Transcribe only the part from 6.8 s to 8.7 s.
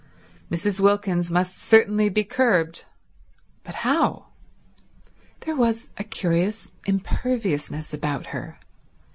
imperviousness about her.